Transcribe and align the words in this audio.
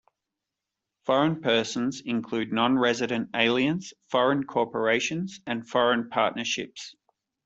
Foreign 1.05 1.41
persons 1.43 2.01
include 2.03 2.49
nonresident 2.49 3.29
aliens, 3.35 3.93
foreign 4.09 4.43
corporations, 4.43 5.39
and 5.45 5.69
foreign 5.69 6.09
partnerships. 6.09 6.95